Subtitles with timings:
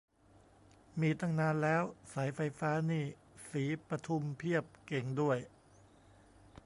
[1.01, 3.05] มีตั้งนานแล้ว สายไฟฟ้านี่
[3.49, 5.37] ศรีปทุมเพียบ เก่งด้วย